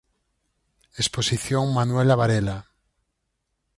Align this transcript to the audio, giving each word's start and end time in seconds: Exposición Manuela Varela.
Exposición 1.01 1.63
Manuela 1.77 2.15
Varela. 2.21 2.57